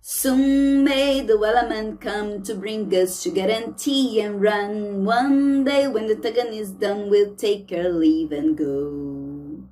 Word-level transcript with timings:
Soon 0.00 0.84
may 0.84 1.20
the 1.22 1.36
come 2.00 2.42
to 2.42 2.54
bring 2.54 2.92
us 2.94 3.22
sugar 3.22 3.48
and 3.50 3.76
tea 3.76 4.20
and 4.20 4.40
run. 4.40 5.04
One 5.04 5.64
day 5.64 5.88
when 5.88 6.06
the 6.06 6.16
tugging 6.16 6.52
is 6.52 6.70
done, 6.70 7.10
we'll 7.10 7.34
take 7.34 7.72
our 7.72 7.88
leave 7.88 8.32
and 8.32 8.56
go. 8.56 9.62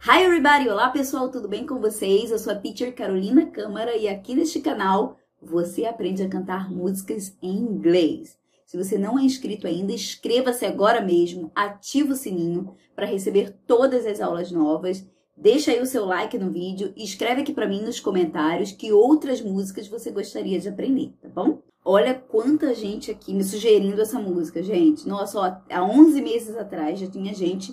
Hi 0.00 0.22
everybody! 0.22 0.68
Olá 0.68 0.90
pessoal, 0.90 1.30
tudo 1.30 1.48
bem 1.48 1.66
com 1.66 1.80
vocês? 1.80 2.30
Eu 2.30 2.38
sou 2.38 2.52
a 2.52 2.56
teacher 2.56 2.94
Carolina 2.94 3.46
Câmara 3.46 3.96
e 3.96 4.08
aqui 4.08 4.34
neste 4.34 4.60
canal 4.60 5.16
você 5.40 5.84
aprende 5.84 6.22
a 6.22 6.28
cantar 6.28 6.70
músicas 6.70 7.36
em 7.42 7.56
inglês. 7.56 8.36
Se 8.64 8.76
você 8.76 8.98
não 8.98 9.18
é 9.18 9.22
inscrito 9.22 9.66
ainda, 9.66 9.92
inscreva-se 9.92 10.66
agora 10.66 11.00
mesmo, 11.00 11.50
ativa 11.54 12.12
o 12.12 12.16
sininho 12.16 12.74
para 12.94 13.06
receber 13.06 13.56
todas 13.66 14.04
as 14.04 14.20
aulas 14.20 14.50
novas 14.52 15.06
Deixa 15.40 15.70
aí 15.70 15.80
o 15.80 15.86
seu 15.86 16.04
like 16.04 16.36
no 16.36 16.50
vídeo 16.50 16.92
e 16.96 17.04
escreve 17.04 17.42
aqui 17.42 17.52
para 17.52 17.68
mim 17.68 17.80
nos 17.80 18.00
comentários 18.00 18.72
que 18.72 18.92
outras 18.92 19.40
músicas 19.40 19.86
você 19.86 20.10
gostaria 20.10 20.58
de 20.58 20.68
aprender, 20.68 21.12
tá 21.22 21.28
bom? 21.28 21.62
Olha 21.84 22.12
quanta 22.12 22.74
gente 22.74 23.08
aqui 23.08 23.32
me 23.32 23.44
sugerindo 23.44 24.02
essa 24.02 24.18
música, 24.18 24.60
gente. 24.64 25.06
Nossa, 25.06 25.38
ó, 25.38 25.72
há 25.72 25.84
11 25.84 26.20
meses 26.22 26.56
atrás 26.56 26.98
já 26.98 27.06
tinha 27.06 27.32
gente 27.32 27.72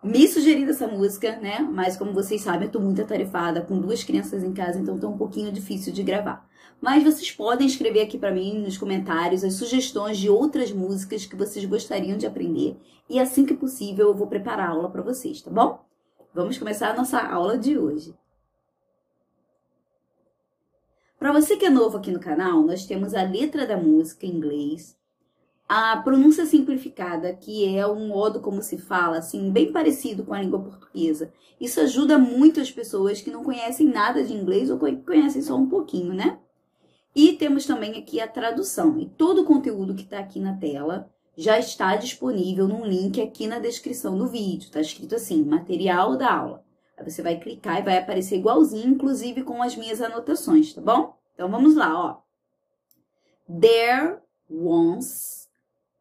me 0.00 0.28
sugerindo 0.28 0.70
essa 0.70 0.86
música, 0.86 1.40
né? 1.40 1.58
Mas 1.58 1.96
como 1.96 2.12
vocês 2.12 2.40
sabem, 2.40 2.68
eu 2.68 2.72
tô 2.72 2.78
muito 2.78 3.02
atarefada 3.02 3.62
com 3.62 3.80
duas 3.80 4.04
crianças 4.04 4.44
em 4.44 4.52
casa, 4.52 4.78
então 4.78 4.96
tá 4.96 5.08
um 5.08 5.18
pouquinho 5.18 5.50
difícil 5.50 5.92
de 5.92 6.04
gravar. 6.04 6.48
Mas 6.80 7.02
vocês 7.02 7.32
podem 7.32 7.66
escrever 7.66 8.02
aqui 8.02 8.16
para 8.16 8.32
mim 8.32 8.60
nos 8.60 8.78
comentários 8.78 9.42
as 9.42 9.54
sugestões 9.54 10.18
de 10.18 10.30
outras 10.30 10.70
músicas 10.70 11.26
que 11.26 11.34
vocês 11.34 11.64
gostariam 11.64 12.16
de 12.16 12.26
aprender 12.26 12.76
e 13.10 13.18
assim 13.18 13.44
que 13.44 13.54
possível 13.54 14.06
eu 14.06 14.14
vou 14.14 14.28
preparar 14.28 14.68
a 14.68 14.70
aula 14.70 14.88
para 14.88 15.02
vocês, 15.02 15.42
tá 15.42 15.50
bom? 15.50 15.91
Vamos 16.34 16.56
começar 16.56 16.90
a 16.90 16.96
nossa 16.96 17.20
aula 17.20 17.58
de 17.58 17.76
hoje. 17.76 18.14
Para 21.18 21.30
você 21.30 21.58
que 21.58 21.66
é 21.66 21.70
novo 21.70 21.98
aqui 21.98 22.10
no 22.10 22.18
canal, 22.18 22.62
nós 22.62 22.86
temos 22.86 23.12
a 23.12 23.22
letra 23.22 23.66
da 23.66 23.76
música 23.76 24.24
em 24.24 24.30
inglês, 24.30 24.96
a 25.68 25.94
pronúncia 25.98 26.46
simplificada, 26.46 27.34
que 27.34 27.76
é 27.76 27.86
um 27.86 28.08
modo 28.08 28.40
como 28.40 28.62
se 28.62 28.78
fala, 28.78 29.18
assim, 29.18 29.50
bem 29.50 29.72
parecido 29.72 30.24
com 30.24 30.32
a 30.32 30.40
língua 30.40 30.58
portuguesa. 30.58 31.30
Isso 31.60 31.80
ajuda 31.80 32.16
muito 32.16 32.62
as 32.62 32.72
pessoas 32.72 33.20
que 33.20 33.30
não 33.30 33.44
conhecem 33.44 33.86
nada 33.86 34.24
de 34.24 34.32
inglês 34.32 34.70
ou 34.70 34.78
conhecem 34.78 35.42
só 35.42 35.54
um 35.54 35.68
pouquinho, 35.68 36.14
né? 36.14 36.38
E 37.14 37.34
temos 37.34 37.66
também 37.66 37.98
aqui 37.98 38.22
a 38.22 38.26
tradução. 38.26 38.98
E 38.98 39.04
todo 39.06 39.42
o 39.42 39.44
conteúdo 39.44 39.94
que 39.94 40.04
está 40.04 40.18
aqui 40.18 40.40
na 40.40 40.56
tela 40.56 41.11
já 41.36 41.58
está 41.58 41.96
disponível 41.96 42.68
num 42.68 42.84
link 42.84 43.20
aqui 43.20 43.46
na 43.46 43.58
descrição 43.58 44.16
do 44.16 44.26
vídeo. 44.26 44.66
Está 44.66 44.80
escrito 44.80 45.14
assim, 45.14 45.42
material 45.44 46.16
da 46.16 46.32
aula. 46.32 46.64
Aí 46.96 47.10
você 47.10 47.22
vai 47.22 47.38
clicar 47.38 47.78
e 47.80 47.82
vai 47.82 47.98
aparecer 47.98 48.36
igualzinho, 48.36 48.88
inclusive 48.88 49.42
com 49.42 49.62
as 49.62 49.74
minhas 49.74 50.00
anotações, 50.00 50.72
tá 50.74 50.80
bom? 50.80 51.16
Então 51.34 51.50
vamos 51.50 51.74
lá, 51.74 51.98
ó. 51.98 52.22
There 53.60 54.18
once 54.50 55.48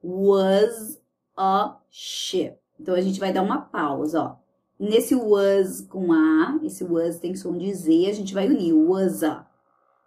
was 0.04 1.02
a 1.38 1.78
ship. 1.90 2.58
Então 2.80 2.96
a 2.96 3.02
gente 3.02 3.20
vai 3.20 3.32
dar 3.32 3.42
uma 3.42 3.62
pausa, 3.62 4.22
ó. 4.22 4.42
Nesse 4.80 5.14
was 5.14 5.82
com 5.82 6.12
A, 6.12 6.60
esse 6.64 6.84
was 6.84 7.20
tem 7.20 7.36
som 7.36 7.56
de 7.56 7.72
Z, 7.74 8.08
a 8.08 8.14
gente 8.14 8.34
vai 8.34 8.48
unir 8.48 8.74
was 8.74 9.24
a. 9.24 9.48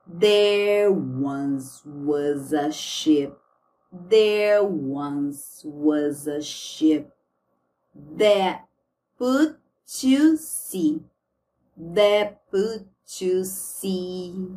There 0.06 0.91
once 0.91 1.80
was 1.86 2.52
a 2.52 2.70
ship 2.72 3.34
There 3.97 4.64
once 4.64 5.62
was 5.64 6.27
a 6.27 6.42
ship 6.42 7.12
that 7.95 8.67
put 9.17 9.56
to 10.01 10.36
sea, 10.36 11.05
that 11.77 12.42
put 12.51 12.89
to 13.19 13.45
sea. 13.45 14.48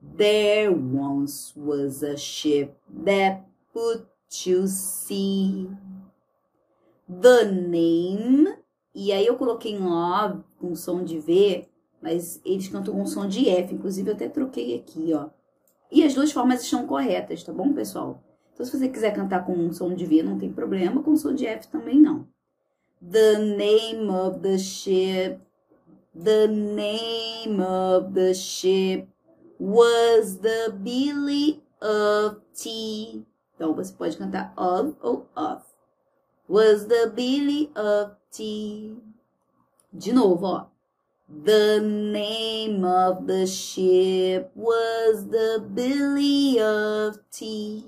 There 0.00 0.72
once 0.72 1.52
was 1.54 2.02
a 2.02 2.16
ship 2.16 2.78
that 3.04 3.44
put 3.74 4.06
to 4.42 4.66
sea. 4.66 5.68
The 7.06 7.44
name, 7.44 8.56
e 8.94 9.12
aí 9.12 9.26
eu 9.26 9.36
coloquei 9.36 9.78
um 9.78 9.88
O 9.90 10.42
com 10.58 10.74
som 10.74 11.04
de 11.04 11.18
V, 11.18 11.68
mas 12.00 12.40
eles 12.42 12.68
cantam 12.68 12.94
com 12.94 13.04
som 13.04 13.28
de 13.28 13.50
F, 13.50 13.74
inclusive 13.74 14.08
eu 14.08 14.14
até 14.14 14.30
troquei 14.30 14.74
aqui, 14.76 15.12
ó. 15.12 15.28
E 15.94 16.02
as 16.02 16.14
duas 16.14 16.32
formas 16.32 16.62
estão 16.62 16.86
corretas, 16.86 17.44
tá 17.44 17.52
bom, 17.52 17.74
pessoal? 17.74 18.24
Então, 18.54 18.64
se 18.64 18.78
você 18.78 18.88
quiser 18.88 19.14
cantar 19.14 19.44
com 19.44 19.52
um 19.52 19.70
som 19.74 19.94
de 19.94 20.06
V, 20.06 20.22
não 20.22 20.38
tem 20.38 20.50
problema, 20.50 21.02
com 21.02 21.14
som 21.14 21.34
de 21.34 21.46
F 21.46 21.68
também 21.68 22.00
não. 22.00 22.26
The 23.02 23.36
name 23.36 24.08
of 24.08 24.40
the 24.40 24.56
ship, 24.56 25.38
the 26.14 26.46
name 26.46 27.60
of 27.60 28.14
the 28.14 28.32
ship 28.32 29.06
was 29.60 30.38
the 30.38 30.70
Billy 30.70 31.62
of 31.82 32.40
Tea. 32.54 33.26
Então, 33.54 33.74
você 33.74 33.92
pode 33.92 34.16
cantar 34.16 34.54
of 34.56 34.96
ou 35.02 35.26
of. 35.36 35.62
Was 36.48 36.86
the 36.86 37.06
Billy 37.10 37.70
of 37.76 38.16
Tea. 38.30 38.96
De 39.92 40.10
novo, 40.10 40.46
ó. 40.46 40.71
The 41.40 41.80
name 41.80 42.84
of 42.84 43.26
the 43.26 43.46
ship 43.46 44.52
was 44.54 45.26
the 45.28 45.66
Billy 45.74 46.60
of 46.60 47.18
Tea. 47.32 47.82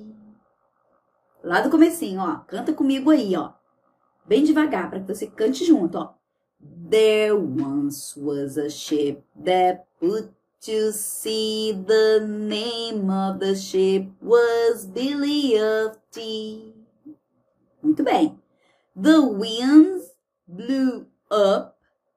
Lá 1.45 1.61
do 1.61 1.71
comecinho, 1.71 2.21
ó. 2.21 2.39
Canta 2.49 2.73
comigo 2.73 3.11
aí, 3.11 3.37
ó. 3.37 3.53
Bem 4.27 4.43
devagar, 4.45 4.89
para 4.89 5.01
que 5.01 5.07
você 5.07 5.27
cante 5.27 5.65
junto, 5.65 5.99
ó. 5.99 6.15
There 6.89 7.37
once 7.37 8.17
was 8.17 8.57
a 8.57 8.71
ship 8.71 9.23
that 9.45 9.85
put 10.01 10.33
to 10.63 10.93
sea. 10.93 11.75
The 11.87 12.21
name 12.27 13.11
of 13.11 13.39
the 13.39 13.55
ship 13.55 14.11
was 14.23 14.87
Billy 14.87 15.59
of 15.59 15.99
Tea. 16.11 16.75
Muito 17.83 18.03
bem. 18.03 18.41
The 18.97 19.21
winds 19.21 20.17
blew 20.49 21.07
up 21.31 21.74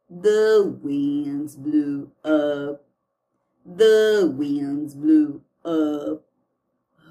The 0.10 0.64
winds 0.82 1.58
blew 1.58 2.12
up, 2.24 2.82
the 3.66 4.34
winds 4.38 4.96
blew 4.96 5.42
up, 5.66 6.24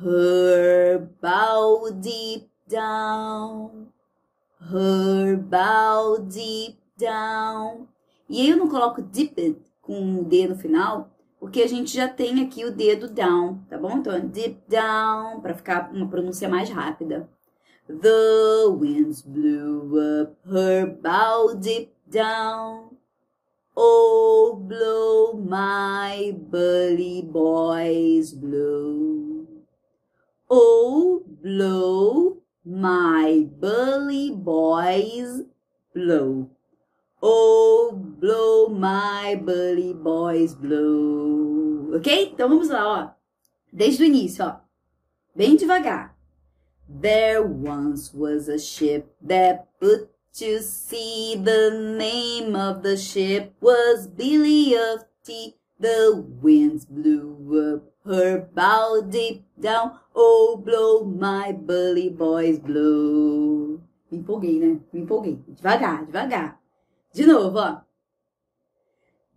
her 0.01 1.06
bow 1.21 1.91
deep 2.01 2.49
down, 2.67 3.89
her 4.59 5.37
bow 5.37 6.19
deep 6.27 6.79
down. 6.99 7.87
E 8.31 8.41
aí 8.41 8.51
eu 8.51 8.56
não 8.56 8.69
coloco 8.69 9.03
deep 9.03 9.59
com 9.83 10.21
o 10.21 10.25
D 10.25 10.49
no 10.49 10.56
final, 10.56 11.11
porque 11.39 11.61
a 11.61 11.69
gente 11.69 11.95
já 11.95 12.09
tem 12.09 12.43
aqui 12.43 12.65
o 12.65 12.75
dedo 12.75 13.09
down, 13.09 13.61
tá 13.69 13.77
bom? 13.77 13.99
Então, 13.99 14.19
deep 14.27 14.62
down, 14.67 15.43
para 15.43 15.55
ficar 15.55 15.93
uma 15.93 16.09
pronúncia 16.09 16.49
mais 16.49 16.71
rápida. 16.71 17.29
The 17.87 18.69
winds 18.71 19.21
blew 19.23 19.93
up 20.23 20.35
her 20.51 20.87
bow 20.87 21.55
deep 21.55 21.93
down. 22.06 22.86
Oh, 23.78 24.56
blow 24.59 25.34
my 25.34 26.32
bully 26.34 27.20
boys, 27.20 28.32
blow. 28.32 29.47
Oh, 30.48 31.22
blow 31.42 32.38
my 32.64 33.47
bully 33.60 34.31
boys, 34.31 35.42
blow. 35.94 36.48
Oh, 37.22 37.92
blow 37.92 38.69
my 38.69 39.34
bully 39.44 39.93
boys, 39.93 40.54
blow. 40.54 41.94
Ok? 41.97 42.32
Então 42.32 42.48
vamos 42.48 42.70
lá, 42.70 42.87
ó. 42.87 43.10
Desde 43.70 44.03
o 44.03 44.06
início, 44.06 44.47
ó. 44.47 44.60
Bem 45.34 45.54
devagar. 45.54 46.16
There 46.88 47.43
once 47.43 48.14
was 48.14 48.48
a 48.48 48.58
ship 48.58 49.14
that 49.20 49.66
put 49.78 50.08
to 50.37 50.63
sea. 50.63 51.35
The 51.37 51.97
name 51.99 52.55
of 52.55 52.83
the 52.83 52.97
ship 52.97 53.55
was 53.61 54.07
Billy 54.07 54.75
of 54.75 55.05
Tea. 55.25 55.57
The 55.79 56.25
winds 56.43 56.87
blew 56.87 57.75
up 57.75 57.93
her 58.06 58.49
bow 58.55 59.03
deep 59.09 59.44
down. 59.61 59.99
Oh, 60.15 60.62
blow 60.65 61.05
my 61.05 61.53
bully 61.53 62.09
boys, 62.09 62.59
blow. 62.59 63.81
Me 64.11 64.19
empolguei, 64.19 64.59
né? 64.61 64.81
Me 64.93 65.00
empolguei. 65.00 65.43
Devagar, 65.49 66.06
devagar. 66.06 66.59
De 67.12 67.27
novo, 67.27 67.59
ó. 67.59 67.82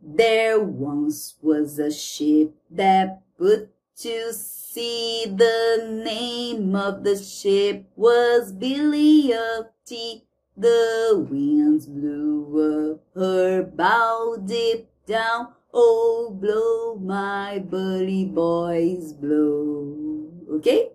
There 0.02 0.60
once 0.60 1.36
was 1.42 1.80
a 1.80 1.92
ship 1.92 2.56
that 2.72 3.22
put 3.38 3.70
to 3.98 4.34
sea. 4.34 5.26
The 5.26 6.02
name 6.06 6.74
of 6.76 7.04
the 7.04 7.18
ship 7.18 7.86
was 7.96 8.54
Billy 8.54 9.34
of 9.34 9.68
Tea. 9.86 10.29
The 10.60 11.26
winds 11.32 11.86
blew 11.88 12.92
up 12.92 13.02
her 13.16 13.64
bow 13.64 14.36
deep 14.46 14.90
down. 15.08 15.54
Oh, 15.74 16.32
blow 16.38 17.00
my 17.00 17.60
bully 17.60 18.26
boys, 18.26 19.14
blow. 19.14 20.34
Ok? 20.50 20.92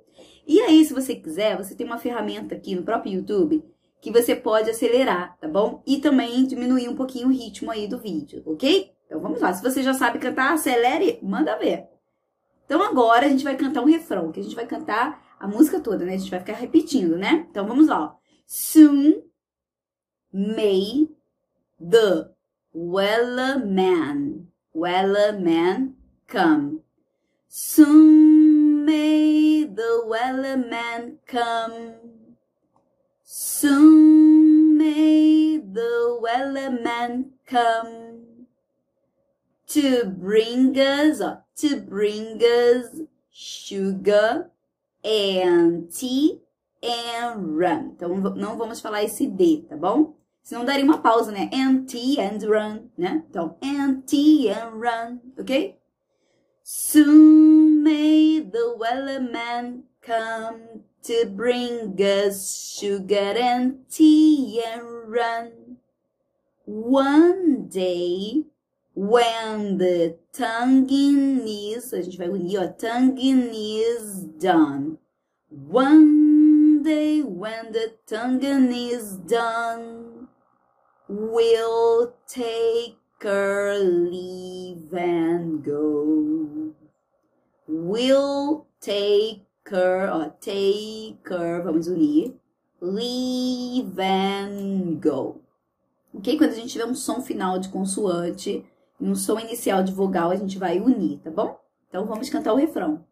E 0.46 0.60
aí, 0.60 0.84
se 0.84 0.92
você 0.92 1.14
quiser, 1.14 1.56
você 1.56 1.74
tem 1.74 1.86
uma 1.86 1.96
ferramenta 1.96 2.54
aqui 2.54 2.74
no 2.74 2.82
próprio 2.82 3.14
YouTube 3.14 3.64
que 4.02 4.10
você 4.10 4.36
pode 4.36 4.68
acelerar, 4.68 5.38
tá 5.40 5.48
bom? 5.48 5.82
E 5.86 5.96
também 5.96 6.44
diminuir 6.44 6.86
um 6.90 6.94
pouquinho 6.94 7.28
o 7.28 7.32
ritmo 7.32 7.70
aí 7.70 7.88
do 7.88 7.98
vídeo, 7.98 8.42
ok? 8.44 8.92
Então 9.06 9.18
vamos 9.18 9.40
lá. 9.40 9.50
Se 9.54 9.62
você 9.62 9.82
já 9.82 9.94
sabe 9.94 10.18
cantar, 10.18 10.52
acelere, 10.52 11.18
manda 11.22 11.56
ver. 11.56 11.88
Então 12.66 12.82
agora 12.82 13.24
a 13.24 13.28
gente 13.30 13.44
vai 13.44 13.56
cantar 13.56 13.80
um 13.80 13.86
refrão, 13.86 14.30
que 14.30 14.40
a 14.40 14.42
gente 14.42 14.56
vai 14.56 14.66
cantar 14.66 15.24
a 15.40 15.48
música 15.48 15.80
toda, 15.80 16.04
né? 16.04 16.16
A 16.16 16.18
gente 16.18 16.30
vai 16.30 16.40
ficar 16.40 16.52
repetindo, 16.52 17.16
né? 17.16 17.46
Então 17.50 17.66
vamos 17.66 17.86
lá. 17.86 18.14
Soon 18.46 19.22
may 20.34 21.06
the 21.78 22.32
weller 22.72 23.64
man, 23.64 24.48
weller 24.72 25.38
man 25.38 25.94
come. 26.26 26.80
Soon 27.46 28.84
may 28.84 29.62
the 29.62 30.02
weller 30.04 30.56
man 30.56 31.18
come. 31.24 31.94
Soon 33.22 34.76
may 34.76 35.58
the 35.58 36.18
weller 36.20 36.70
man 36.82 37.30
come 37.46 38.46
to 39.68 40.04
bring 40.04 40.76
us, 40.76 41.22
to 41.58 41.80
bring 41.80 42.42
us 42.42 43.02
sugar 43.30 44.50
and 45.04 45.92
tea 45.94 46.40
and 46.82 47.56
rum. 47.56 47.92
Então, 47.96 48.16
não 48.34 48.58
vamos 48.58 48.80
falar 48.80 49.04
esse 49.04 49.28
D, 49.28 49.64
tá 49.68 49.76
bom? 49.76 50.23
Senão 50.44 50.64
daria 50.64 50.84
uma 50.84 50.98
pausa, 50.98 51.32
né? 51.32 51.50
Tea 51.88 52.20
and 52.20 52.38
run, 52.46 52.90
né? 52.96 53.24
Então, 53.28 53.56
and 53.60 54.02
tea 54.06 54.50
and 54.50 54.70
run, 54.74 55.18
ok? 55.36 55.76
Soon 56.62 57.82
may 57.82 58.40
the 58.40 58.76
wellerman 58.78 59.84
come 60.00 60.84
to 61.02 61.26
bring 61.30 61.96
us 61.98 62.76
sugar 62.78 63.36
and 63.36 63.78
tea 63.88 64.60
and 64.62 65.08
run. 65.08 65.78
One 66.66 67.66
day 67.68 68.44
When 68.96 69.78
the 69.78 70.18
tonguing 70.32 71.48
is, 71.48 71.92
a 71.92 72.00
gente 72.00 72.16
vai 72.16 72.28
unir, 72.28 72.60
ó, 72.60 72.68
tonguing 72.78 73.50
is 73.52 74.22
done. 74.38 74.98
One 75.50 76.80
day 76.84 77.22
when 77.22 77.72
the 77.72 77.94
tonguing 78.06 78.72
is 78.72 79.16
done, 79.26 80.13
we'll 81.14 82.12
take 82.26 82.98
our 83.24 83.78
leave 83.78 84.92
and 84.92 85.64
go. 85.64 86.72
We'll 87.68 88.66
take 88.80 89.46
her, 89.70 90.10
ó, 90.10 90.30
take 90.40 91.20
her, 91.28 91.62
vamos 91.62 91.86
unir, 91.86 92.34
leave 92.80 93.98
and 93.98 95.00
go. 95.00 95.40
Ok? 96.12 96.36
Quando 96.36 96.52
a 96.52 96.56
gente 96.56 96.72
tiver 96.72 96.86
um 96.86 96.94
som 96.94 97.22
final 97.22 97.58
de 97.58 97.68
consoante, 97.68 98.64
no 98.98 99.14
som 99.14 99.38
inicial 99.38 99.82
de 99.82 99.92
vogal 99.92 100.30
a 100.30 100.36
gente 100.36 100.58
vai 100.58 100.80
unir, 100.80 101.20
tá 101.20 101.30
bom? 101.30 101.58
Então 101.88 102.06
vamos 102.06 102.28
cantar 102.28 102.52
o 102.52 102.56
refrão. 102.56 103.04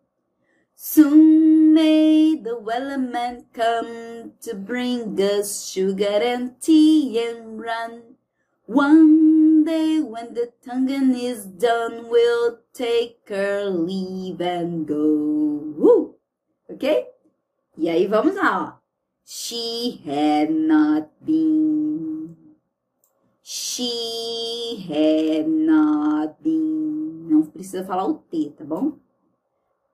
Soon 0.74 1.41
may 1.72 2.36
the 2.36 2.56
wellerman 2.60 3.44
come 3.52 4.32
to 4.40 4.54
bring 4.54 5.18
us 5.20 5.70
sugar 5.70 6.20
and 6.22 6.60
tea 6.60 7.18
and 7.18 7.60
run. 7.60 8.16
One 8.66 9.64
day 9.64 10.00
when 10.00 10.34
the 10.34 10.52
tonguing 10.64 11.14
is 11.14 11.46
done, 11.46 12.08
we'll 12.08 12.60
take 12.72 13.28
our 13.30 13.64
leave 13.64 14.40
and 14.40 14.86
go. 14.86 15.74
Uh! 15.80 16.72
Ok? 16.72 17.08
E 17.78 17.88
aí 17.88 18.06
vamos 18.06 18.34
lá. 18.36 18.78
She 19.24 20.02
had 20.04 20.50
not 20.50 21.08
been 21.24 22.36
She 23.54 24.86
had 24.88 25.48
not 25.48 26.40
been. 26.42 27.28
Não 27.28 27.42
precisa 27.42 27.84
falar 27.84 28.06
o 28.06 28.14
T, 28.14 28.50
tá 28.56 28.64
bom? 28.64 28.98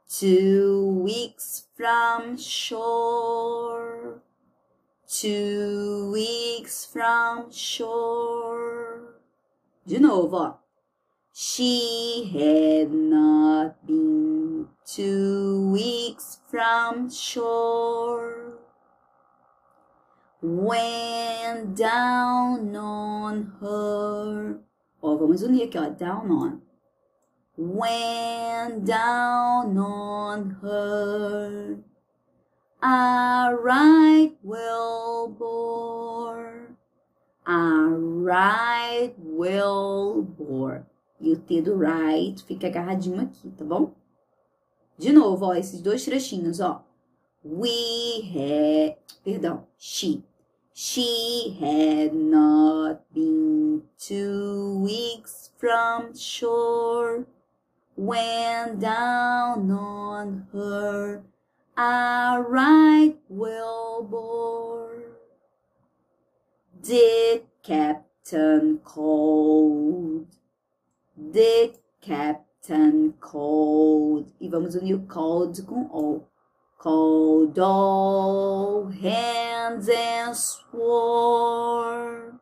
Two 0.09 1.03
weeks 1.05 1.67
from 1.77 2.37
shore. 2.37 4.23
Two 5.07 6.11
weeks 6.13 6.85
from 6.87 7.51
shore. 7.53 9.21
De 9.87 9.99
novo, 9.99 10.37
ó. 10.37 10.55
She 11.33 12.31
had 12.33 12.93
not 12.93 13.87
been 13.87 14.69
two 14.85 15.71
weeks 15.71 16.41
from 16.51 17.11
shore. 17.11 18.59
went 20.41 21.77
down 21.77 22.75
on 22.77 23.53
her. 23.61 24.61
Ó, 25.03 25.17
vamos 25.17 25.43
unir 25.43 25.65
aqui, 25.65 25.79
ó, 25.79 25.91
down 25.91 26.31
on. 26.31 26.63
Went 27.61 28.85
down 28.85 29.77
on 29.79 30.59
her. 30.63 31.79
A 32.81 33.53
right 33.61 34.31
well 34.45 35.27
bore. 35.37 36.77
A 37.45 37.89
right 37.91 39.13
well 39.19 40.23
bore. 40.23 40.87
E 41.21 41.33
o 41.33 41.37
T 41.37 41.61
do 41.61 41.75
right 41.75 42.41
fica 42.47 42.69
agarradinho 42.69 43.23
aqui, 43.23 43.51
tá 43.51 43.65
bom? 43.65 43.91
De 44.97 45.13
novo, 45.13 45.47
ó, 45.47 45.55
esses 45.55 45.83
dois 45.83 46.05
trechinhos, 46.05 46.61
ó. 46.61 46.85
We 47.43 48.21
had, 48.23 48.99
perdão, 49.25 49.67
she. 49.77 50.23
She 50.73 51.59
had 51.59 52.15
not 52.15 53.01
been 53.13 53.83
two 53.99 54.79
weeks 54.81 55.51
from 55.59 56.15
shore 56.15 57.27
when 57.99 58.79
down 58.79 59.69
on 59.73 60.47
her 60.53 61.21
a 61.77 62.45
right 62.47 63.17
whale 63.29 64.07
bore. 64.09 65.03
The 66.81 67.43
captain 67.65 68.79
called, 68.85 70.29
the 71.17 71.75
captain 72.01 73.15
called, 73.19 74.31
e 74.39 74.49
vamos 74.49 74.77
unir 74.77 74.95
o 74.95 75.01
called 75.01 75.67
com 75.67 75.91
all. 75.91 76.29
Called 76.79 77.59
all 77.59 78.87
hands 78.87 79.89
and 79.89 80.37
swore. 80.37 82.39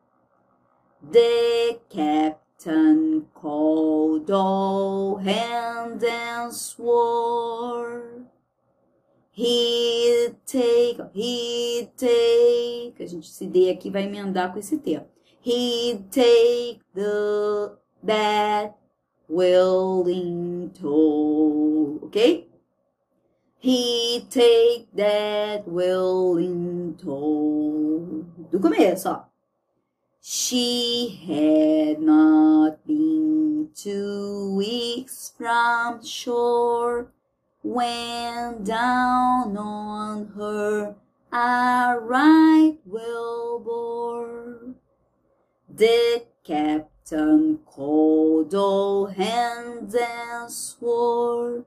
The 1.01 1.79
captain 1.89 3.06
called 3.41 4.31
all 4.31 5.17
hands 5.17 6.03
and 6.03 6.53
swore. 6.53 8.03
He'd 9.31 10.35
take, 10.47 10.99
he'd 11.13 11.91
take, 11.95 13.03
a 13.03 13.05
gente, 13.05 13.29
esse 13.29 13.45
D 13.45 13.69
aqui 13.69 13.91
vai 13.91 14.03
emendar 14.03 14.51
com 14.51 14.57
esse 14.57 14.77
T. 14.77 14.99
He'd 15.41 16.09
take 16.09 16.81
the, 16.95 17.77
that 18.03 18.73
willing 19.29 20.71
toll, 20.73 21.99
ok? 22.01 22.49
He 23.59 24.25
take 24.29 24.87
that 24.95 25.67
willing 25.67 26.95
toll. 26.97 28.25
Do 28.51 28.59
começo, 28.59 29.09
ó. 29.09 29.26
She 30.29 31.21
had 31.25 32.01
not 32.01 32.85
been 32.85 33.69
two 33.73 34.55
weeks 34.57 35.31
from 35.37 36.03
shore 36.03 37.13
when 37.63 38.61
down 38.65 39.55
on 39.55 40.27
her 40.35 40.95
a 41.31 41.95
right 42.01 42.77
whale 42.85 43.59
bore. 43.59 44.73
The 45.73 46.25
captain 46.43 47.59
called 47.65 48.53
all 48.53 49.05
hands 49.05 49.95
and 49.95 50.51
swore 50.51 51.63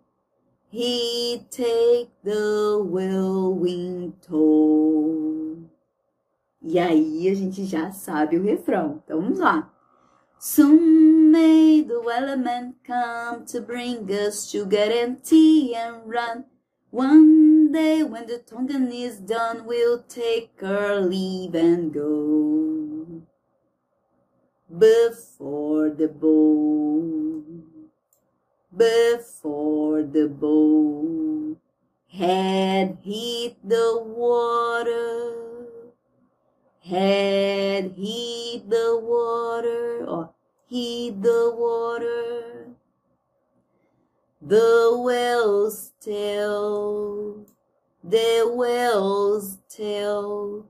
he'd 0.68 1.50
take 1.50 2.10
the 2.22 2.78
whirlwind 2.86 4.20
toll. 4.20 5.39
E 6.62 6.78
aí 6.78 7.28
a 7.28 7.34
gente 7.34 7.64
já 7.64 7.90
sabe 7.90 8.36
o 8.36 8.42
refrão. 8.42 9.00
Então 9.04 9.20
vamos 9.20 9.38
lá. 9.38 9.72
Soon 10.38 11.30
may 11.30 11.82
the 11.82 11.98
wellerman 11.98 12.74
come 12.86 13.44
to 13.44 13.60
bring 13.60 14.06
us 14.10 14.50
sugar 14.50 14.90
and 14.90 15.16
tea 15.22 15.74
and 15.74 16.02
run. 16.06 16.44
One 16.90 17.70
day 17.70 18.02
when 18.02 18.26
the 18.26 18.38
tonguing 18.38 18.90
is 18.92 19.20
done, 19.20 19.64
we'll 19.66 20.02
take 20.08 20.50
our 20.62 21.00
leave 21.00 21.54
and 21.54 21.92
go. 21.92 23.22
Before 24.68 25.90
the 25.90 26.08
boat 26.08 27.10
before 28.80 30.02
the 30.02 30.28
boat 30.28 31.58
had 32.08 32.98
hit 33.02 33.56
the 33.66 34.00
water, 34.02 35.49
had 36.90 37.92
hit 37.92 38.68
the 38.68 38.98
water, 39.00 40.04
or 40.08 40.30
heed 40.66 41.22
the 41.22 41.54
water. 41.56 42.66
The 44.42 44.98
whale's 44.98 45.92
tail, 46.00 47.46
the 48.02 48.52
whale's 48.52 49.58
tail 49.68 50.66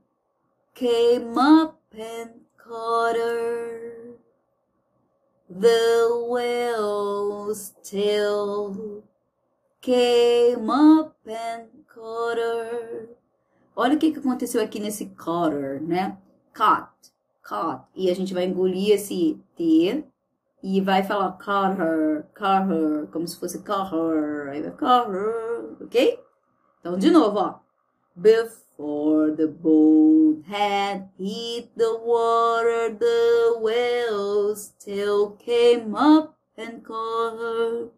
came 0.75 1.39
up 1.39 1.81
and 1.97 2.31
caught 2.59 3.17
her. 3.17 4.11
The 5.49 6.27
whale's 6.29 7.73
tail 7.83 9.05
came 9.81 10.69
up 10.69 11.17
and 11.27 11.69
caught 11.89 12.37
her. 12.37 13.09
Olha 13.83 13.97
o 13.97 13.99
que, 13.99 14.13
que 14.13 14.19
aconteceu 14.19 14.63
aqui 14.63 14.79
nesse 14.79 15.07
cutter, 15.07 15.83
né? 15.83 16.19
Caught, 16.53 17.15
caught. 17.43 17.87
E 17.95 18.11
a 18.11 18.15
gente 18.15 18.35
vai 18.35 18.45
engolir 18.45 18.93
esse 18.93 19.43
T 19.57 20.05
e 20.63 20.81
vai 20.83 21.03
falar 21.03 21.33
caught 21.39 21.81
her, 21.81 23.09
como 23.11 23.27
se 23.27 23.41
fosse 23.41 23.63
caught 23.63 23.91
her. 23.91 24.51
Aí 24.51 24.61
vai 24.61 24.73
caught 24.73 25.11
her, 25.11 25.83
ok? 25.83 26.23
Então, 26.79 26.99
de 26.99 27.11
novo, 27.11 27.39
ó. 27.39 27.61
Before 28.15 29.35
the 29.35 29.47
boat 29.47 30.43
had 30.47 31.09
hit 31.19 31.71
the 31.75 32.01
water, 32.05 32.95
the 32.99 33.61
whale's 33.63 34.75
tail 34.79 35.39
came 35.39 35.95
up 35.95 36.35
and 36.59 36.83
caught 36.83 37.39
her. 37.39 37.89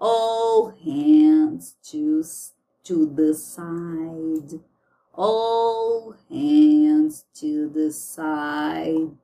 All 0.00 0.72
hands 0.82 1.76
to, 1.90 2.22
to 2.84 3.04
the 3.04 3.34
side. 3.34 4.58
All 5.16 6.14
hands 6.28 7.24
to 7.36 7.70
the 7.70 7.90
side. 7.90 9.16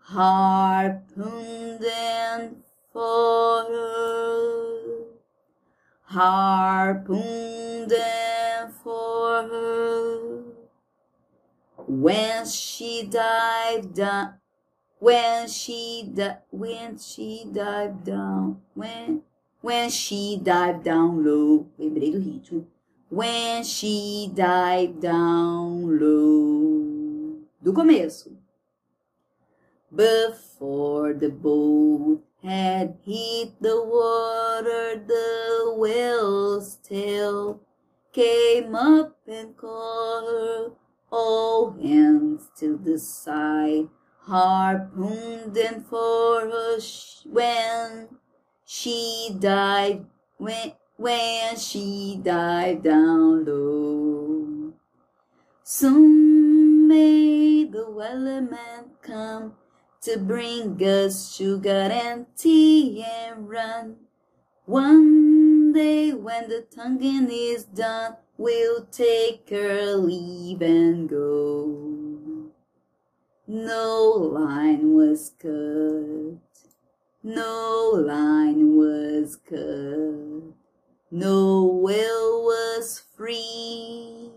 Harpooned 0.00 1.82
and 1.82 2.62
for 2.92 3.62
her. 3.64 5.04
Harpooned 6.02 7.90
and 7.90 8.74
for 8.84 9.42
her. 9.44 10.42
When 11.86 12.44
she 12.44 13.04
dived 13.04 13.94
down, 13.94 14.34
when 14.98 15.48
she 15.48 16.10
di- 16.14 16.36
when 16.50 16.98
she 16.98 17.46
dived 17.50 18.04
down, 18.04 18.60
when 18.74 19.22
when 19.62 19.88
she 19.88 20.38
dived 20.42 20.84
down 20.84 21.24
low. 21.24 21.66
Lembrei 21.78 22.12
do 22.12 22.20
ritmo. 22.20 22.64
When 23.10 23.64
she 23.64 24.30
dived 24.32 25.02
down 25.02 25.98
low. 25.98 27.40
Do 27.60 27.72
começo. 27.72 28.36
Before 29.92 31.12
the 31.12 31.30
boat 31.30 32.22
had 32.40 32.98
hit 33.04 33.60
the 33.60 33.82
water, 33.82 35.02
the 35.04 35.74
whale's 35.76 36.76
tail 36.76 37.60
came 38.12 38.76
up 38.76 39.18
and 39.26 39.56
caught 39.56 40.24
her. 40.24 40.72
All 41.10 41.72
hands 41.72 42.48
to 42.60 42.78
the 42.78 42.96
side, 42.96 43.88
harpooned 44.20 45.56
and 45.56 45.84
for 45.84 46.42
her 46.42 46.78
when 47.24 48.08
she 48.64 49.36
dived 49.36 50.06
when 50.38 50.72
when 51.00 51.56
she 51.56 52.20
dived 52.22 52.84
down 52.84 53.42
low. 53.46 54.70
Soon 55.64 56.86
may 56.86 57.64
the 57.64 57.86
wellerman 57.88 58.84
come 59.00 59.54
to 60.02 60.18
bring 60.18 60.76
us 60.82 61.34
sugar 61.34 61.88
and 61.90 62.26
tea 62.36 63.02
and 63.02 63.48
run. 63.48 63.96
One 64.66 65.72
day 65.72 66.12
when 66.12 66.50
the 66.50 66.66
tonguing 66.70 67.30
is 67.30 67.64
done, 67.64 68.16
we'll 68.36 68.84
take 68.92 69.48
our 69.52 69.94
leave 69.94 70.60
and 70.60 71.08
go. 71.08 72.50
No 73.48 74.04
line 74.34 74.92
was 74.92 75.32
cut. 75.40 76.40
No 77.22 77.90
line 77.94 78.76
was 78.76 79.36
cut. 79.36 80.59
No 81.12 81.64
will 81.64 82.44
was 82.44 83.02
free. 83.16 84.30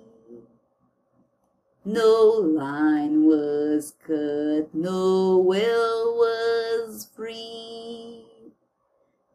No 1.85 2.41
line 2.41 3.25
was 3.25 3.93
cut. 4.03 4.73
No 4.73 5.37
will 5.37 6.17
was 6.17 7.07
free. 7.15 8.25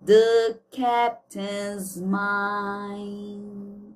The 0.02 0.58
captain's 0.72 2.00
mind 2.00 3.94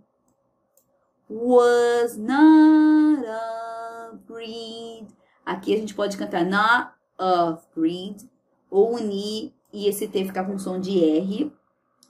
was 1.29 2.17
not 2.17 3.25
of 3.25 4.25
greed. 4.25 5.09
Aqui 5.45 5.75
a 5.75 5.79
gente 5.79 5.95
pode 5.95 6.17
cantar 6.17 6.45
not 6.49 6.95
of 7.19 7.67
greed 7.75 8.31
ou 8.71 8.95
unir 8.95 9.53
e 9.73 9.89
esse 9.89 10.07
T 10.07 10.25
ficar 10.25 10.45
com 10.45 10.57
som 10.59 10.79
de 10.79 11.03
R 11.03 11.51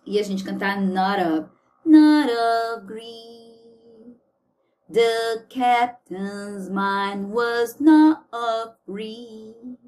e 0.06 0.18
a 0.18 0.22
gente 0.22 0.44
cantar 0.44 0.80
not 0.80 1.18
of, 1.20 1.48
not 1.84 2.28
of 2.28 2.86
greed. 2.86 4.16
The 4.88 5.46
captain's 5.48 6.68
mind 6.68 7.30
was 7.30 7.80
not 7.80 8.26
of 8.32 8.74
greed, 8.86 9.78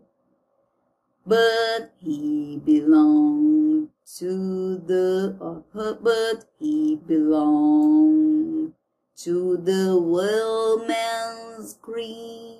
but 1.26 1.92
he 1.98 2.60
belonged 2.64 3.90
to 4.18 4.78
the, 4.78 5.36
uh, 5.40 5.94
but 6.00 6.46
he 6.58 6.96
belonged 6.96 8.72
to 9.16 9.56
the 9.56 9.98
whaleman's 9.98 11.74
greed. 11.82 12.58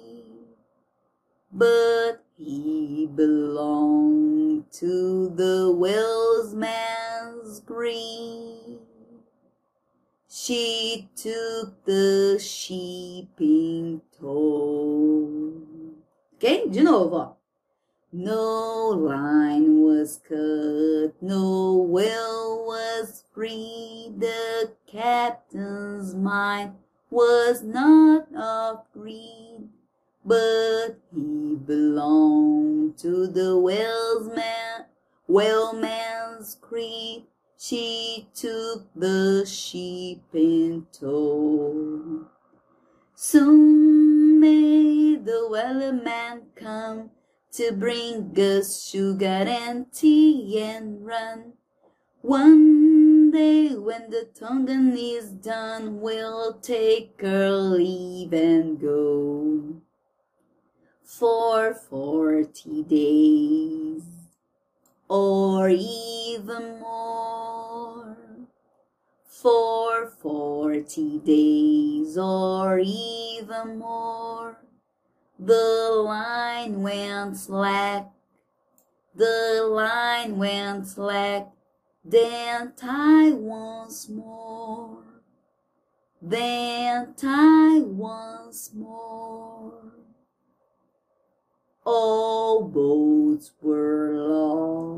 But 1.52 2.25
he 2.37 3.08
belonged 3.14 4.70
to 4.73 5.28
the 5.30 5.70
whaleman's 5.70 6.24
greed. 7.94 8.78
She 10.28 11.08
took 11.14 11.84
the 11.84 12.38
sheep 12.40 13.30
in 13.40 14.02
tow. 14.18 15.60
Ok? 16.34 16.68
De 16.70 16.82
novo. 16.82 17.36
No 18.12 18.90
line 18.90 19.82
was 19.82 20.20
cut, 20.28 21.14
no 21.20 21.74
whale 21.88 22.64
was 22.64 23.24
free. 23.32 24.12
The 24.16 24.72
captain's 24.86 26.14
mind 26.14 26.74
was 27.10 27.62
not 27.62 28.32
of 28.34 28.84
greed, 28.92 29.68
but 30.24 31.00
he 31.12 31.56
belonged 31.56 32.96
to 32.98 33.26
the 33.26 33.58
whaleman's 35.26 36.56
creed. 36.60 37.26
She 37.66 38.28
took 38.35 38.92
the 38.94 39.47
sheep 39.47 40.25
in 40.35 40.87
tow. 40.92 42.26
Soon 43.14 44.38
may 44.38 45.16
the 45.16 45.49
wellerman 45.50 46.42
come 46.56 47.09
to 47.52 47.73
bring 47.73 48.38
us 48.38 48.87
sugar 48.87 49.49
and 49.49 49.90
tea 49.90 50.61
and 50.61 51.06
run. 51.06 51.54
One 52.21 53.30
day 53.30 53.75
when 53.75 54.11
the 54.11 54.28
tonguing 54.38 54.94
is 54.99 55.30
done, 55.30 56.02
we'll 56.02 56.61
take 56.61 57.18
our 57.25 57.50
leave 57.50 58.35
and 58.35 58.78
go. 58.78 59.80
For 61.02 61.73
forty 61.73 62.83
days, 62.83 64.13
or 65.08 65.68
even 65.68 66.80
more. 66.80 68.16
For 69.26 70.06
forty 70.06 71.18
days, 71.18 72.16
or 72.16 72.78
even 72.78 73.78
more. 73.78 74.58
The 75.38 76.02
line 76.04 76.80
went 76.82 77.37
slack, 77.37 78.11
the 79.14 79.68
line 79.70 80.38
went 80.38 80.87
slack, 80.87 81.49
then 82.04 82.73
tie 82.76 83.32
once 83.32 84.08
more, 84.08 85.02
then 86.23 87.14
tie 87.14 87.80
once 87.80 88.73
more. 88.73 89.92
All 91.84 92.62
boats 92.62 93.52
were 93.61 94.14
lost, 94.16 94.93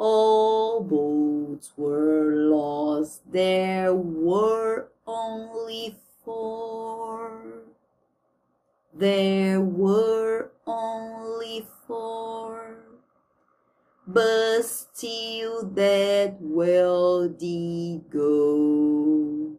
all 0.00 0.82
boats 0.82 1.72
were 1.76 2.32
lost, 2.34 3.20
there 3.30 3.94
were 3.94 4.88
only 5.06 5.94
four. 6.24 7.42
There 8.94 9.60
were 9.60 10.52
only 10.66 11.66
four. 11.86 12.76
but 14.06 14.62
still 14.62 15.62
that 15.74 16.36
well 16.40 17.28
did 17.28 18.10
go. 18.10 19.52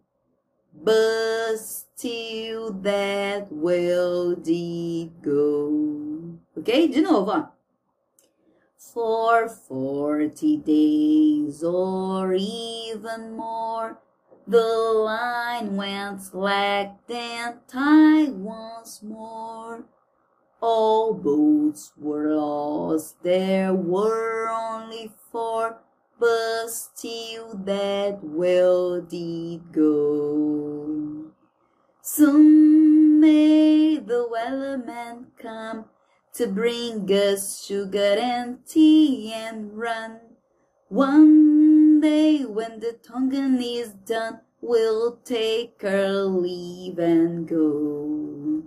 But 0.74 1.58
still 1.58 2.74
that 2.82 3.48
well 3.50 4.36
did 4.36 5.22
go. 5.22 6.36
Ok? 6.58 6.88
De 6.88 7.02
novo, 7.02 7.32
ó. 7.32 7.61
For 8.94 9.48
forty 9.48 10.58
days 10.58 11.64
or 11.64 12.34
even 12.34 13.38
more, 13.38 14.02
the 14.46 14.60
line 14.60 15.78
went 15.78 16.22
slack, 16.22 17.00
and 17.08 17.56
tied 17.70 18.34
once 18.34 19.02
more. 19.02 19.86
All 20.60 21.14
boats 21.14 21.94
were 21.98 22.36
lost, 22.36 23.24
there 23.24 23.74
were 23.74 24.50
only 24.50 25.10
four, 25.32 25.78
but 26.20 26.68
still 26.68 27.56
that 27.64 28.20
well 28.22 29.00
did 29.00 29.72
go. 29.72 31.32
Soon 32.02 33.22
may 33.22 34.00
the 34.00 34.28
wellerman 34.30 35.28
come 35.38 35.86
to 36.42 36.48
bring 36.48 37.08
us 37.12 37.64
sugar 37.64 38.18
and 38.20 38.66
tea 38.66 39.32
and 39.32 39.78
run. 39.78 40.20
One 40.90 42.02
day 42.02 42.46
when 42.46 42.80
the 42.80 42.94
tonguing 42.94 43.62
is 43.62 43.90
done, 43.94 44.40
we'll 44.60 45.18
take 45.18 45.84
our 45.84 46.24
leave 46.24 46.98
and 46.98 47.48
go 47.48 48.64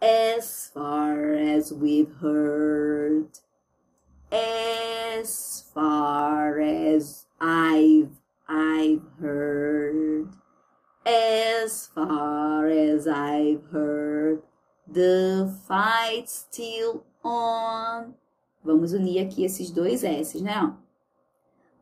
as 0.00 0.70
far 0.72 1.34
as 1.34 1.74
we've 1.74 2.14
heard, 2.22 3.38
as 4.32 5.64
far 5.74 6.58
as 6.58 7.26
I've 7.38 8.16
I've 8.48 9.04
heard, 9.20 10.30
as 11.04 11.88
far 11.88 12.66
as 12.66 13.06
I've 13.06 13.64
heard, 13.70 14.40
the 14.90 15.27
Vamos 18.88 18.92
unir 18.92 19.20
aqui 19.20 19.44
esses 19.44 19.70
dois 19.70 20.02
S's, 20.02 20.40
né? 20.40 20.74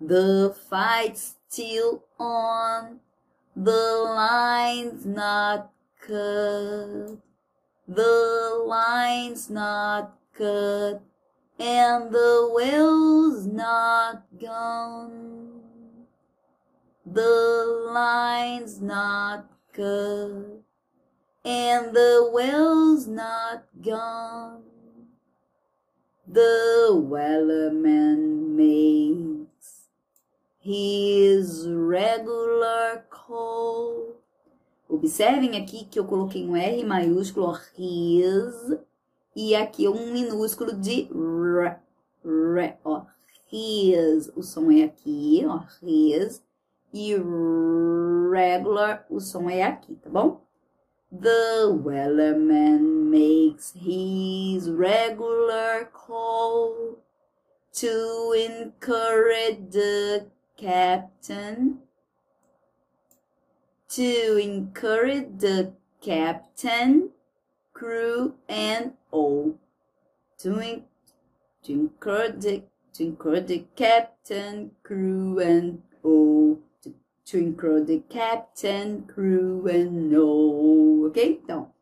The 0.01 0.55
fight's 0.69 1.37
still 1.49 2.03
on, 2.19 2.99
the 3.55 4.03
line's 4.05 5.07
not 5.07 5.71
cut. 6.01 7.19
the 7.89 8.65
line's 8.67 9.49
not 9.49 10.19
cut 10.37 11.01
and 11.61 12.11
the 12.13 12.51
well's 12.53 13.47
not 13.47 14.25
gone. 14.41 15.61
The 17.07 17.89
line's 17.93 18.81
not 18.81 19.47
cut 19.73 20.63
and 21.45 21.95
the 21.95 22.31
well's 22.33 23.07
not 23.07 23.65
gone. 23.81 24.76
The 26.29 26.91
wellerman 26.93 28.57
makes 28.57 29.87
his 30.59 31.69
regular 31.69 33.05
call 33.09 34.17
Observem 34.89 35.57
aqui 35.57 35.85
que 35.85 35.99
eu 35.99 36.05
coloquei 36.05 36.45
um 36.45 36.57
R 36.57 36.85
maiúsculo, 36.85 37.57
his, 37.77 38.79
e 39.35 39.55
aqui 39.55 39.89
um 39.89 40.13
minúsculo 40.13 40.73
de 40.73 41.09
r, 41.13 41.77
r, 42.25 42.79
ó, 42.85 43.03
his, 43.53 44.31
o 44.35 44.43
som 44.43 44.71
é 44.71 44.85
aqui, 44.85 45.45
ó, 45.45 45.63
his, 45.83 46.43
e 46.93 47.15
regular, 48.33 49.05
o 49.11 49.21
som 49.21 49.51
é 49.51 49.65
aqui, 49.65 49.97
tá 49.97 50.09
bom? 50.09 50.46
The 51.13 51.73
wellerman 51.85 53.11
makes 53.11 53.73
his 53.73 54.71
regular 54.71 55.89
call 55.93 56.99
to 57.73 58.33
encourage 58.37 59.71
the 59.71 60.27
captain 60.57 61.81
to 63.89 64.37
encourage 64.37 65.39
the 65.39 65.73
captain, 66.03 67.11
crew, 67.73 68.35
and 68.49 68.93
all. 69.11 69.59
To, 70.41 70.83
to 71.63 71.73
encourage 71.73 72.41
the, 72.43 72.63
to 72.95 73.05
encourage 73.05 73.47
the 73.47 73.65
captain, 73.75 74.73
crew, 74.83 75.39
and 75.41 75.83
all. 76.03 76.59
To, 77.27 77.39
include 77.39 77.89
the 77.89 78.03
captain, 78.09 79.03
crew, 79.07 79.67
and 79.67 80.17
all. 80.17 81.07
Ok? 81.07 81.41
Então, 81.43 81.73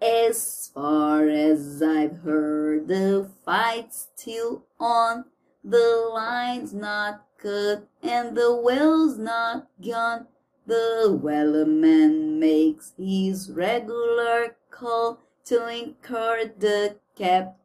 as 0.00 0.70
far 0.74 1.28
as 1.28 1.82
I've 1.82 2.18
heard, 2.18 2.88
the 2.88 3.30
fight's 3.44 4.08
still 4.14 4.64
on. 4.78 5.24
The 5.64 6.10
line's 6.12 6.72
not 6.72 7.24
cut 7.38 7.88
and 8.02 8.36
the 8.36 8.54
well's 8.54 9.18
not 9.18 9.68
gone. 9.82 10.26
The 10.66 11.18
wellerman 11.22 12.38
makes 12.38 12.92
his 12.98 13.50
regular 13.50 14.56
call 14.70 15.20
to 15.46 15.66
encourage 15.68 16.58
the 16.58 16.96
cap 17.16 17.56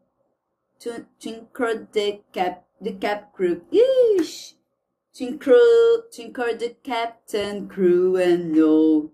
to, 0.80 1.06
to 1.20 1.48
the 1.94 2.22
cap 2.32 2.66
the 2.80 2.94
cap 2.94 3.34
crew. 3.34 3.62
Yeesh! 3.72 4.54
To 5.16 5.28
encourage 5.28 6.60
the 6.60 6.76
captain, 6.84 7.68
crew, 7.68 8.16
and. 8.16 8.56
To 8.56 9.12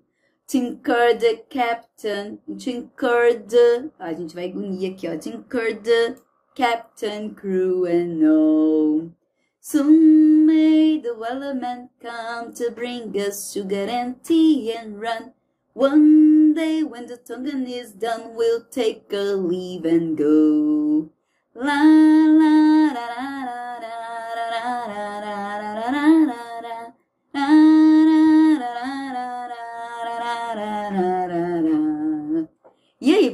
encourage 0.54 1.20
the 1.20 1.44
captain, 1.50 2.40
encourage 2.48 3.48
the. 3.48 3.92
A 4.00 4.14
gente 4.14 4.36
vai 4.36 4.52
unir 4.52 4.94
aqui, 4.94 5.08
ó. 5.08 5.14
Encourage 5.14 5.84
the 5.84 6.18
captain, 6.56 7.34
crew, 7.34 7.86
and 7.86 8.24
all. 8.24 9.12
Soon 9.60 10.46
may 10.46 10.98
the 10.98 11.16
wellerman 11.16 11.90
come 12.02 12.54
to 12.54 12.72
bring 12.72 13.14
us 13.18 13.52
sugar 13.52 13.88
and 13.90 14.24
tea 14.24 14.72
and 14.74 15.02
run. 15.02 15.34
One 15.74 16.54
day 16.54 16.84
when 16.84 17.08
the 17.08 17.18
tonguing 17.18 17.68
is 17.68 17.92
done, 17.92 18.36
we'll 18.36 18.64
take 18.64 19.12
a 19.12 19.36
leave 19.36 19.84
and 19.84 20.18
go. 20.18 21.10
La 21.54 21.82
la 21.84 22.94
la 22.94 23.08
la 23.14 23.44
la 23.46 23.80
da 23.80 23.97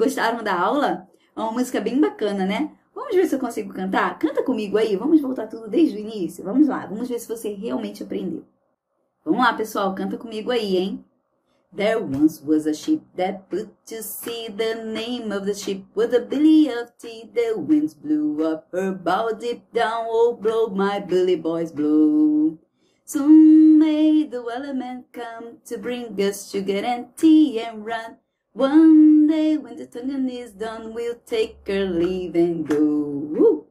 gostaram 0.04 0.44
da 0.44 0.60
aula? 0.60 1.08
É 1.36 1.40
uma 1.40 1.52
música 1.52 1.80
bem 1.80 2.00
bacana, 2.00 2.46
né? 2.46 2.72
Vamos 2.94 3.16
ver 3.16 3.26
se 3.26 3.36
eu 3.36 3.40
consigo 3.40 3.74
cantar? 3.74 4.20
Canta 4.20 4.44
comigo 4.44 4.78
aí, 4.78 4.96
vamos 4.96 5.22
voltar 5.22 5.48
tudo 5.48 5.70
desde 5.70 5.96
o 5.96 6.00
início. 6.00 6.44
Vamos 6.44 6.68
lá, 6.68 6.86
vamos 6.86 7.08
ver 7.10 7.20
se 7.20 7.28
você 7.28 7.54
realmente 7.54 8.04
aprendeu. 8.04 8.44
Vamos 9.26 9.40
lá, 9.40 9.54
pessoal, 9.54 9.96
canta 9.96 10.18
comigo 10.18 10.52
aí, 10.52 10.78
hein? 10.78 11.06
There 11.76 11.98
once 11.98 12.40
was 12.46 12.68
a 12.68 12.74
ship 12.74 13.02
that 13.16 13.50
put 13.50 13.70
to 13.88 14.04
sea. 14.04 14.48
The 14.50 14.84
name 14.84 15.32
of 15.32 15.46
the 15.46 15.56
ship 15.56 15.86
was 15.96 16.14
a 16.14 16.20
billy 16.20 16.70
of 16.70 16.92
tea. 17.00 17.32
The 17.34 17.58
winds 17.58 17.96
blew 17.96 18.46
up 18.46 18.68
her 18.72 18.92
bow 18.92 19.32
deep 19.32 19.74
down. 19.74 20.06
Oh, 20.08 20.38
blow, 20.40 20.68
my 20.68 21.00
billy 21.00 21.36
boys, 21.36 21.72
blow. 21.72 22.60
Soon 23.06 23.80
may 23.80 24.24
the 24.24 24.44
wellerman 24.44 25.06
come 25.12 25.58
to 25.66 25.78
bring 25.80 26.14
us 26.22 26.52
sugar 26.52 26.86
and 26.86 27.18
tea 27.18 27.60
and 27.60 27.84
run. 27.84 28.18
One 28.54 29.13
day 29.34 29.58
when 29.58 29.78
the 29.78 29.88
tonguing 29.88 30.30
is 30.30 30.52
done, 30.52 30.94
we'll 30.94 31.20
take 31.26 31.68
her 31.68 31.86
leave 31.86 32.36
and 32.36 32.68
go. 32.68 32.84
Woo! 33.36 33.66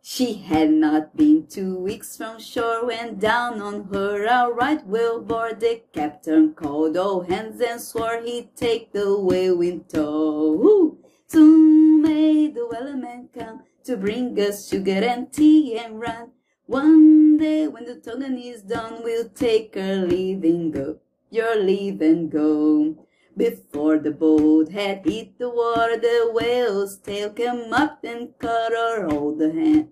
She 0.00 0.34
had 0.34 0.70
not 0.70 1.16
been 1.16 1.46
two 1.46 1.76
weeks 1.78 2.16
from 2.16 2.38
shore 2.38 2.86
when 2.86 3.18
down 3.18 3.60
on 3.60 3.76
her 3.92 4.24
a 4.26 4.52
right 4.52 4.86
whale. 4.86 5.20
The 5.20 5.82
captain 5.92 6.52
called 6.54 6.96
all 6.96 7.22
hands 7.22 7.60
and 7.60 7.80
swore 7.80 8.20
he'd 8.22 8.54
take 8.54 8.92
the 8.92 9.18
whale 9.18 9.60
in 9.60 9.84
tow. 9.84 10.98
Soon 11.26 12.02
may 12.02 12.48
the 12.56 12.66
wellerman 12.72 13.30
come 13.38 13.62
to 13.86 13.96
bring 13.96 14.38
us 14.38 14.68
sugar 14.68 15.02
and 15.12 15.32
tea 15.32 15.78
and 15.78 16.00
run. 16.00 16.30
One 16.66 17.38
day 17.38 17.66
when 17.66 17.86
the 17.86 17.96
tonguing 17.96 18.38
is 18.38 18.62
done, 18.62 19.02
we'll 19.02 19.30
take 19.30 19.74
her 19.74 19.96
leave 19.96 20.44
and 20.44 20.72
go. 20.72 20.98
Your 21.30 21.56
leave 21.56 22.00
and 22.02 22.30
go. 22.30 22.94
Before 23.36 23.98
the 23.98 24.12
boat 24.12 24.70
had 24.70 25.04
hit 25.04 25.38
the 25.38 25.48
water, 25.48 25.96
the 25.96 26.30
whale's 26.32 26.98
tail 26.98 27.30
came 27.30 27.72
up 27.72 28.04
and 28.04 28.38
cut 28.38 28.70
her 28.70 29.08
all 29.08 29.34
the 29.34 29.50
hand, 29.52 29.88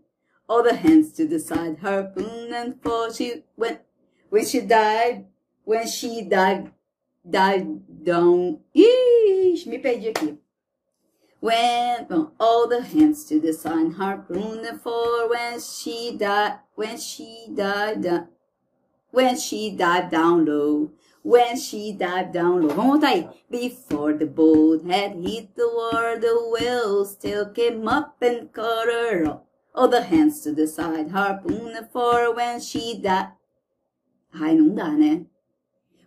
all 0.49 0.63
the 0.63 0.77
hands 0.77 1.13
to 1.15 1.27
the 1.27 1.41
side, 1.41 1.79
harpoon 1.81 2.55
and 2.55 2.81
for 2.81 3.13
she 3.13 3.43
went 3.57 3.81
when 4.31 4.47
she 4.47 4.61
died, 4.61 5.27
when 5.65 5.89
she 5.89 6.23
died, 6.23 6.71
died 7.29 8.05
down. 8.05 8.61
Ixi, 8.77 9.67
me 9.67 9.79
perdi 9.79 10.09
aqui. 10.11 10.39
When 11.41 12.07
all 12.39 12.69
the 12.69 12.83
hands 12.83 13.25
to 13.25 13.41
the 13.41 13.53
sun, 13.53 13.91
harpoon 13.93 14.65
and 14.65 14.81
for 14.81 15.29
when 15.29 15.59
she 15.61 16.17
died, 16.17 16.61
when 16.77 16.97
she 16.97 17.49
died, 17.53 18.29
when 19.11 19.37
she 19.37 19.71
dived 19.71 20.13
down 20.13 20.45
low. 20.45 20.93
When 21.23 21.57
she 21.57 21.93
dived 21.93 22.33
down 22.33 22.63
low. 22.63 22.75
Vamos 22.75 23.01
voltar 23.01 23.11
aí. 23.11 23.29
Before 23.49 24.13
the 24.13 24.27
boat 24.27 24.85
had 24.85 25.15
hit 25.15 25.55
the 25.55 25.69
water, 25.69 26.19
the 26.19 26.35
whale 26.51 27.05
still 27.05 27.51
came 27.53 27.87
up 27.87 28.21
and 28.21 28.53
caught 28.53 28.89
her. 28.89 29.41
All 29.75 29.89
the 29.89 30.03
hands 30.03 30.43
to 30.43 30.53
the 30.53 30.67
side, 30.67 31.11
harpoon 31.11 31.89
for 31.93 32.35
when 32.35 32.61
she 32.61 32.99
died. 32.99 33.33
Ai, 34.35 34.55
não 34.55 34.75
dá, 34.75 34.91
né? 34.91 35.27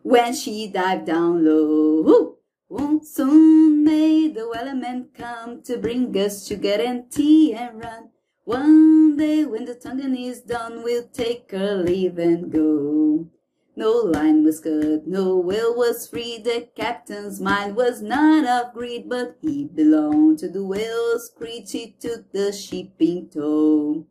When 0.04 0.34
she 0.34 0.68
dived 0.68 1.06
down 1.06 1.46
low. 1.46 2.38
Won't 2.68 3.06
soon 3.06 3.84
may 3.84 4.28
the 4.28 4.50
wellerman 4.50 5.14
come 5.14 5.62
to 5.64 5.78
bring 5.78 6.16
us 6.18 6.48
sugar 6.48 6.82
and 6.82 7.10
tea 7.10 7.54
and 7.54 7.82
run. 7.82 8.10
One 8.44 9.16
day 9.18 9.46
when 9.46 9.66
the 9.66 9.76
tonguing 9.76 10.16
is 10.16 10.42
done, 10.42 10.84
we'll 10.84 11.08
take 11.08 11.54
our 11.54 11.78
leave 11.78 12.18
and 12.18 12.52
go. 12.52 13.28
No 13.78 13.92
line 13.92 14.46
was 14.46 14.62
cut, 14.62 15.06
no 15.06 15.38
whale 15.38 15.76
was 15.76 16.08
free. 16.08 16.38
The 16.38 16.70
captain's 16.76 17.42
mind 17.42 17.76
was 17.76 18.02
not 18.02 18.46
of 18.46 18.74
greed, 18.74 19.10
but 19.10 19.38
he 19.42 19.66
belonged 19.66 20.40
to 20.40 20.48
the 20.48 20.64
whale's 20.64 21.30
creed. 21.36 21.70
He 21.70 21.96
took 22.00 22.32
the 22.32 22.54
ship 22.54 22.94
in 23.00 23.30
tow. 23.30 24.06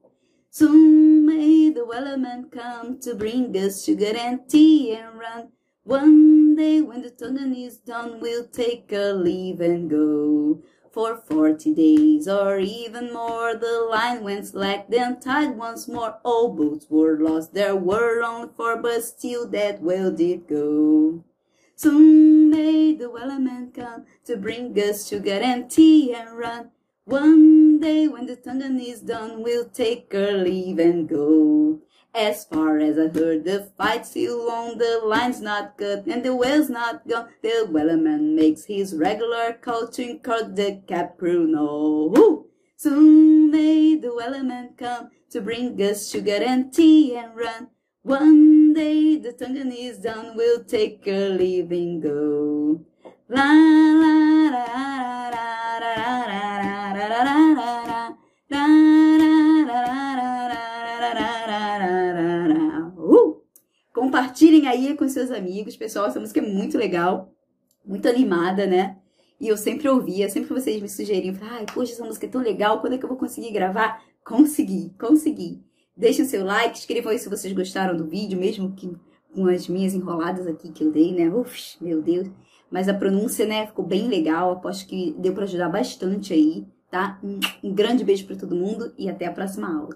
Soon 0.51 1.25
may 1.25 1.71
the 1.71 1.85
wellerman 1.87 2.53
come 2.53 3.01
to 3.01 3.15
bring 3.15 3.57
us 3.57 3.85
sugar 3.85 4.15
and 4.15 4.47
tea 4.49 4.93
and 4.93 5.19
run. 5.19 5.49
One 5.83 6.55
day 6.57 6.83
when 6.83 7.01
the 7.01 7.11
tonguing 7.11 7.57
is 7.57 7.79
done, 7.79 8.21
we'll 8.21 8.47
take 8.47 8.93
our 8.93 9.15
leave 9.15 9.61
and 9.61 9.89
go. 9.89 10.63
For 10.95 11.17
forty 11.17 11.75
days 11.75 12.29
or 12.29 12.61
even 12.61 13.13
more, 13.13 13.57
the 13.57 13.85
line 13.91 14.23
went 14.23 14.47
slack, 14.47 14.89
then 14.89 15.19
tied 15.19 15.59
once 15.59 15.89
more. 15.89 16.21
All 16.23 16.53
boats 16.53 16.87
were 16.89 17.19
lost, 17.19 17.53
there 17.53 17.75
were 17.75 18.23
only 18.23 18.51
four, 18.57 18.77
but 18.77 19.03
still 19.03 19.45
that 19.49 19.83
whale 19.83 20.13
did 20.13 20.47
go. 20.47 21.25
Soon 21.75 22.49
may 22.49 22.95
the 22.95 23.11
wellerman 23.11 23.75
come 23.75 24.07
to 24.27 24.37
bring 24.37 24.79
us 24.79 25.09
sugar 25.09 25.41
and 25.43 25.69
tea 25.69 26.15
and 26.15 26.39
run. 26.39 26.71
One 27.07 27.81
day 27.81 28.07
when 28.07 28.27
the 28.27 28.37
tonguing 28.37 28.79
is 28.79 29.01
done, 29.01 29.43
we'll 29.43 29.69
take 29.69 30.15
our 30.15 30.31
leave 30.31 30.79
and 30.79 31.09
go. 31.09 31.81
As 32.15 32.45
far 32.45 32.79
as 32.79 32.97
I 32.97 33.09
heard, 33.09 33.45
the 33.45 33.69
fight's 33.77 34.11
still 34.11 34.49
on, 34.49 34.79
the 34.79 35.01
line's 35.05 35.41
not 35.41 35.77
cut, 35.77 36.07
and 36.07 36.25
the 36.25 36.33
whale's 36.35 36.71
not 36.71 37.09
gone. 37.09 37.29
The 37.43 37.67
wellerman 37.69 38.37
makes 38.37 38.67
his 38.67 38.95
regular 38.95 39.55
call 39.61 39.89
to 39.89 40.11
encourage 40.11 40.55
the 40.55 40.81
cap 40.87 41.19
crew. 41.19 42.47
Soon 42.77 43.51
may 43.51 43.97
the 43.97 44.15
wellerman 44.15 44.77
come 44.79 45.11
to 45.31 45.41
bring 45.41 45.81
us 45.83 46.09
sugar 46.09 46.39
and 46.41 46.73
tea 46.73 47.17
and 47.17 47.35
run. 47.35 47.71
One 48.03 48.73
day 48.75 49.17
the 49.17 49.33
tonguing 49.33 49.73
is 49.73 49.99
done, 49.99 50.37
we'll 50.37 50.63
take 50.63 51.05
leave 51.07 51.73
and 51.73 52.01
go. 52.01 52.81
La 53.29 53.43
la 53.43 54.51
la 54.55 54.67
la 55.35 55.69
la 55.81 55.93
la 55.93 56.25
la 56.31 56.93
la 56.93 57.07
la 57.07 57.23
la 57.25 57.54
Compartilhem 64.25 64.67
aí 64.67 64.97
com 64.97 65.07
seus 65.07 65.31
amigos, 65.31 65.77
pessoal. 65.77 66.07
Essa 66.07 66.19
música 66.19 66.41
é 66.41 66.43
muito 66.43 66.79
legal, 66.79 67.31
muito 67.85 68.09
animada, 68.09 68.67
né? 68.67 68.97
E 69.39 69.49
eu 69.49 69.57
sempre 69.57 69.87
ouvia, 69.87 70.31
sempre 70.31 70.49
que 70.49 70.55
vocês 70.55 70.81
me 70.81 70.89
sugeriam, 70.89 71.37
ai, 71.43 71.67
poxa, 71.75 71.93
essa 71.93 72.05
música 72.07 72.25
é 72.25 72.29
tão 72.31 72.41
legal, 72.41 72.81
quando 72.81 72.95
é 72.95 72.99
que 72.99 73.05
eu 73.05 73.09
vou 73.09 73.19
conseguir 73.19 73.53
gravar? 73.53 74.03
Consegui, 74.25 74.95
consegui. 74.99 75.63
Deixem 75.95 76.25
o 76.25 76.29
seu 76.29 76.43
like, 76.43 76.79
escrevam 76.79 77.13
aí 77.13 77.19
se 77.19 77.29
vocês 77.29 77.53
gostaram 77.53 77.95
do 77.95 78.07
vídeo, 78.07 78.41
mesmo 78.41 78.73
que 78.73 78.97
com 79.35 79.47
as 79.47 79.69
minhas 79.69 79.93
enroladas 79.93 80.47
aqui 80.47 80.73
que 80.73 80.83
eu 80.83 80.91
dei, 80.91 81.13
né? 81.13 81.29
Uf, 81.29 81.77
meu 81.79 82.01
Deus. 82.01 82.27
Mas 82.71 82.89
a 82.89 82.95
pronúncia, 82.95 83.45
né, 83.45 83.67
ficou 83.67 83.85
bem 83.85 84.09
legal. 84.09 84.53
Aposto 84.53 84.89
que 84.89 85.15
deu 85.19 85.35
para 85.35 85.45
ajudar 85.45 85.69
bastante 85.69 86.33
aí, 86.33 86.67
tá? 86.91 87.21
Um 87.63 87.75
grande 87.75 88.03
beijo 88.03 88.27
para 88.27 88.37
todo 88.37 88.57
mundo 88.57 88.91
e 88.97 89.11
até 89.11 89.27
a 89.27 89.33
próxima 89.33 89.69
aula. 89.69 89.91